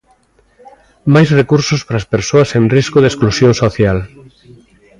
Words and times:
Máis 1.13 1.29
recursos 1.39 1.81
para 1.85 1.99
as 2.01 2.09
persoas 2.13 2.49
en 2.57 2.63
risco 2.77 2.97
de 3.01 3.09
exclusión 3.11 3.53
social. 3.63 3.97